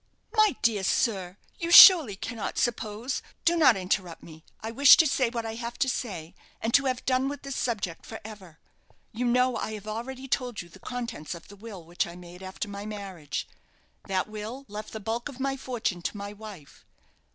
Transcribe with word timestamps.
"My 0.33 0.55
dear 0.63 0.83
sir, 0.83 1.37
you 1.59 1.69
surely 1.69 2.15
cannot 2.15 2.57
suppose" 2.57 3.21
"Do 3.45 3.55
not 3.55 3.77
interrupt 3.77 4.23
me. 4.23 4.43
I 4.59 4.71
wish 4.71 4.97
to 4.97 5.05
say 5.05 5.29
what 5.29 5.45
I 5.45 5.53
have 5.53 5.77
to 5.77 5.87
say, 5.87 6.33
and 6.59 6.73
to 6.73 6.85
have 6.85 7.05
done 7.05 7.29
with 7.29 7.43
this 7.43 7.55
subject 7.55 8.03
for 8.07 8.19
ever. 8.25 8.57
You 9.11 9.25
know 9.25 9.57
I 9.57 9.73
have 9.73 9.85
already 9.87 10.27
told 10.27 10.59
you 10.63 10.69
the 10.69 10.79
contents 10.79 11.35
of 11.35 11.49
the 11.49 11.55
will 11.55 11.83
which 11.83 12.07
I 12.07 12.15
made 12.15 12.41
after 12.41 12.67
my 12.67 12.83
marriage. 12.83 13.47
That 14.07 14.27
will 14.27 14.65
left 14.67 14.91
the 14.91 14.99
bulk 14.99 15.29
of 15.29 15.39
my 15.39 15.55
fortune 15.55 16.01
to 16.01 16.17
my 16.17 16.33
wife. 16.33 16.83